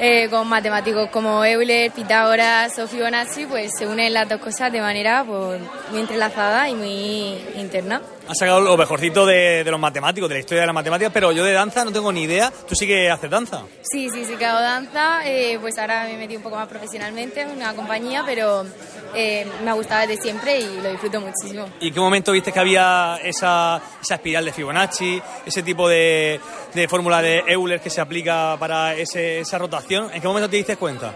Eh, 0.00 0.28
con 0.30 0.46
matemáticos 0.46 1.10
como 1.10 1.44
Euler, 1.44 1.90
Pitágoras 1.90 2.78
o 2.78 2.86
Fibonacci, 2.86 3.46
pues 3.46 3.72
se 3.76 3.84
unen 3.84 4.12
las 4.14 4.28
dos 4.28 4.40
cosas 4.40 4.70
de 4.70 4.80
manera 4.80 5.24
pues, 5.26 5.60
muy 5.90 5.98
entrelazada 5.98 6.68
y 6.68 6.74
muy 6.76 7.36
interna. 7.56 8.00
Has 8.28 8.36
sacado 8.36 8.60
lo 8.60 8.76
mejorcito 8.76 9.24
de, 9.24 9.64
los 9.64 9.80
matemáticos, 9.80 10.28
de 10.28 10.34
la 10.34 10.40
historia 10.40 10.60
de 10.60 10.66
las 10.66 10.74
matemáticas, 10.74 11.10
pero 11.14 11.32
yo 11.32 11.44
de 11.44 11.54
danza 11.54 11.82
no 11.82 11.92
tengo 11.92 12.12
ni 12.12 12.24
idea. 12.24 12.52
¿Tú 12.68 12.74
sí 12.74 12.86
que 12.86 13.10
haces 13.10 13.30
danza? 13.30 13.62
Sí, 13.80 14.10
sí, 14.10 14.22
sí 14.26 14.36
que 14.36 14.44
hago 14.44 14.60
danza. 14.60 15.20
Eh, 15.24 15.56
pues 15.58 15.78
ahora 15.78 16.04
me 16.04 16.12
he 16.12 16.18
metido 16.18 16.38
un 16.38 16.42
poco 16.42 16.56
más 16.56 16.68
profesionalmente 16.68 17.40
en 17.40 17.50
una 17.52 17.72
compañía, 17.72 18.24
pero 18.26 18.66
eh, 19.14 19.46
me 19.64 19.70
ha 19.70 19.72
gustado 19.72 20.06
desde 20.06 20.20
siempre 20.20 20.60
y 20.60 20.80
lo 20.82 20.90
disfruto 20.90 21.22
muchísimo. 21.22 21.70
¿Y 21.80 21.88
en 21.88 21.94
qué 21.94 22.00
momento 22.00 22.32
viste 22.32 22.52
que 22.52 22.60
había 22.60 23.18
esa, 23.24 23.80
esa 24.02 24.16
espiral 24.16 24.44
de 24.44 24.52
Fibonacci, 24.52 25.22
ese 25.46 25.62
tipo 25.62 25.88
de, 25.88 26.38
de 26.74 26.86
fórmula 26.86 27.22
de 27.22 27.44
Euler 27.46 27.80
que 27.80 27.88
se 27.88 28.02
aplica 28.02 28.58
para 28.58 28.94
ese, 28.94 29.40
esa 29.40 29.56
rotación? 29.56 30.10
¿En 30.12 30.20
qué 30.20 30.28
momento 30.28 30.50
te 30.50 30.56
diste 30.56 30.76
cuenta? 30.76 31.14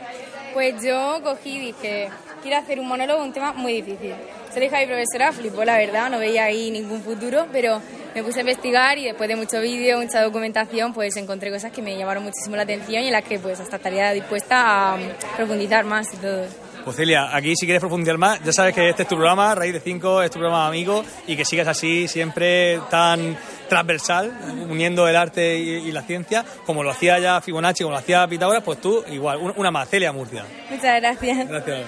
Pues 0.55 0.83
yo 0.83 1.21
cogí 1.23 1.57
y 1.57 1.67
dije, 1.73 2.09
quiero 2.43 2.57
hacer 2.57 2.81
un 2.81 2.89
monólogo, 2.89 3.23
un 3.23 3.35
tema 3.35 3.53
muy 3.53 3.83
difícil. 3.83 4.15
Se 4.53 4.61
lo 4.61 4.65
dije 4.65 4.77
a 4.77 4.81
mi 4.81 4.87
profesora, 4.87 5.33
flipó 5.33 5.65
la 5.65 5.79
verdad, 5.79 6.11
no 6.11 6.19
veía 6.19 6.45
ahí 6.45 6.71
ningún 6.71 7.03
futuro, 7.03 7.47
pero 7.51 7.81
me 8.15 8.23
puse 8.23 8.41
a 8.41 8.43
investigar 8.43 8.99
y 8.99 9.05
después 9.05 9.27
de 9.27 9.35
mucho 9.35 9.61
vídeo, 9.63 9.99
mucha 9.99 10.21
documentación, 10.23 10.93
pues 10.93 11.17
encontré 11.17 11.51
cosas 11.51 11.73
que 11.73 11.81
me 11.81 11.97
llamaron 11.97 12.23
muchísimo 12.23 12.57
la 12.57 12.63
atención 12.63 13.03
y 13.03 13.07
en 13.07 13.13
las 13.13 13.25
que 13.25 13.39
pues 13.39 13.59
hasta 13.61 13.77
estaría 13.77 14.13
dispuesta 14.13 14.93
a 14.93 14.99
profundizar 15.39 15.87
más 15.87 16.13
y 16.13 16.17
todo. 16.19 16.45
Pues 16.85 16.97
Celia, 16.97 17.35
aquí 17.35 17.55
si 17.57 17.65
quieres 17.65 17.81
profundizar 17.81 18.19
más, 18.19 18.43
ya 18.45 18.53
sabes 18.53 18.75
que 18.75 18.91
este 18.91 19.05
es 19.05 19.09
tu 19.09 19.15
programa, 19.15 19.55
Raíz 19.55 19.73
de 19.73 19.81
5, 19.81 20.23
es 20.23 20.31
tu 20.31 20.39
programa 20.39 20.67
amigo 20.67 21.03
y 21.27 21.35
que 21.35 21.47
sigas 21.47 21.69
así 21.69 22.07
siempre 22.07 22.79
tan 22.91 23.39
transversal, 23.71 24.37
uniendo 24.69 25.09
el 25.09 25.17
arte 25.17 25.57
y, 25.59 25.91
la 25.93 26.03
ciencia, 26.03 26.45
como 26.67 26.83
lo 26.83 26.91
hacía 26.91 27.19
ya 27.21 27.41
Fibonacci, 27.41 27.85
como 27.85 27.93
lo 27.93 28.01
hacía 28.01 28.27
Pitágoras, 28.29 28.63
pues 28.63 28.83
tú 28.83 29.03
igual, 29.11 29.55
una 29.57 29.71
más, 29.71 29.89
Celia 29.89 30.13
Murcia. 30.13 30.45
Muchas 30.69 31.01
gracias. 31.01 31.49
Gracias. 31.49 31.87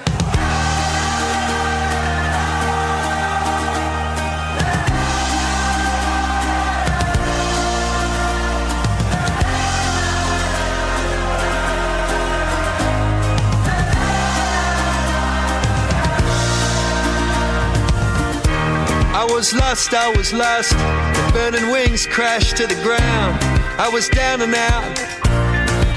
I 19.24 19.32
was 19.32 19.54
lost, 19.54 19.94
I 19.94 20.14
was 20.18 20.34
lost. 20.34 20.70
The 20.72 21.32
burning 21.32 21.72
wings 21.72 22.06
crashed 22.06 22.58
to 22.58 22.66
the 22.66 22.74
ground. 22.82 23.38
I 23.78 23.88
was 23.90 24.10
down 24.10 24.42
and 24.42 24.54
out, 24.54 24.84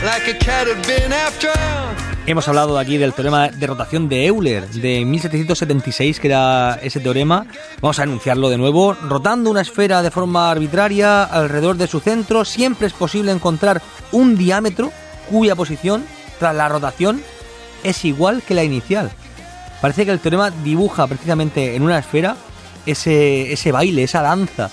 like 0.02 0.30
a 0.30 0.38
cat 0.40 0.68
had 0.68 0.82
been 0.88 1.12
half 1.12 1.38
drowned. 1.42 1.98
Hemos 2.26 2.48
hablado 2.48 2.80
aquí 2.80 2.98
del 2.98 3.14
teorema 3.14 3.50
de 3.50 3.68
rotación 3.68 4.08
de 4.08 4.28
Euler 4.28 4.70
de 4.70 5.04
1776, 5.04 6.22
que 6.22 6.28
era 6.28 6.80
ese 6.82 7.02
teorema. 7.02 7.48
Vamos 7.82 8.00
a 8.00 8.04
enunciarlo 8.04 8.48
de 8.50 8.58
nuevo. 8.58 8.94
Rotando 8.94 9.52
una 9.52 9.62
esfera 9.62 10.02
de 10.02 10.12
forma 10.12 10.50
arbitraria 10.50 11.24
alrededor 11.24 11.76
de 11.76 11.88
su 11.88 12.00
centro, 12.00 12.46
siempre 12.46 12.88
es 12.88 12.94
posible 12.94 13.34
encontrar 13.34 13.82
un 14.14 14.38
diámetro 14.38 14.94
cuya 15.30 15.54
posición, 15.54 16.06
tras 16.40 16.56
la 16.56 16.70
rotación, 16.70 17.22
es 17.84 18.06
igual 18.06 18.42
que 18.42 18.54
la 18.54 18.64
inicial. 18.64 19.12
Parece 19.82 20.06
que 20.06 20.12
el 20.12 20.20
teorema 20.20 20.50
dibuja 20.50 21.08
precisamente 21.08 21.76
en 21.76 21.84
una 21.84 22.00
esfera 22.00 22.38
ese, 22.88 23.52
ese 23.52 23.72
baile, 23.72 24.04
esa 24.04 24.22
danza. 24.22 24.72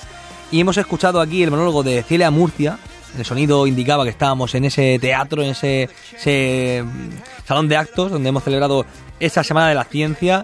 Y 0.50 0.60
hemos 0.60 0.76
escuchado 0.76 1.20
aquí 1.20 1.42
el 1.42 1.50
monólogo 1.50 1.82
de 1.82 2.02
Celia 2.02 2.30
Murcia. 2.30 2.78
El 3.18 3.24
sonido 3.24 3.66
indicaba 3.66 4.04
que 4.04 4.10
estábamos 4.10 4.54
en 4.54 4.64
ese 4.64 4.98
teatro, 4.98 5.42
en 5.42 5.50
ese, 5.50 5.88
ese 6.16 6.84
salón 7.46 7.68
de 7.68 7.76
actos 7.76 8.10
donde 8.10 8.28
hemos 8.28 8.42
celebrado 8.42 8.86
esta 9.20 9.44
Semana 9.44 9.68
de 9.68 9.74
la 9.74 9.84
Ciencia, 9.84 10.42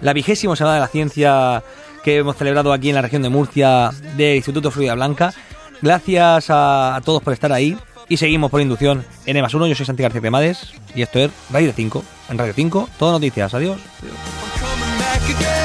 la 0.00 0.12
vigésima 0.12 0.54
Semana 0.54 0.76
de 0.76 0.80
la 0.82 0.88
Ciencia 0.88 1.62
que 2.04 2.18
hemos 2.18 2.36
celebrado 2.36 2.72
aquí 2.72 2.88
en 2.90 2.96
la 2.96 3.02
región 3.02 3.22
de 3.22 3.28
Murcia 3.28 3.90
del 4.16 4.36
Instituto 4.36 4.70
Florida 4.70 4.94
Blanca. 4.94 5.32
Gracias 5.80 6.50
a, 6.50 6.96
a 6.96 7.00
todos 7.00 7.22
por 7.22 7.32
estar 7.32 7.52
ahí. 7.52 7.76
Y 8.08 8.16
seguimos 8.18 8.50
por 8.50 8.60
inducción 8.60 9.04
en 9.26 9.36
E 9.36 9.42
más 9.42 9.54
1. 9.54 9.66
Yo 9.68 9.74
soy 9.74 9.86
Santi 9.86 10.02
García 10.02 10.20
Cremades 10.20 10.74
y 10.94 11.02
esto 11.02 11.18
es 11.18 11.30
Radio 11.50 11.72
5. 11.74 12.04
En 12.30 12.38
Radio 12.38 12.52
5, 12.54 12.88
todo 12.98 13.12
noticias. 13.12 13.54
Adiós. 13.54 13.78
I'm 15.30 15.61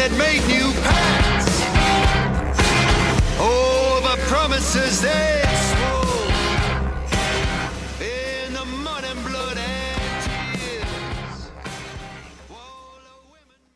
and 0.00 0.16
made 0.16 0.42
you. 0.50 0.59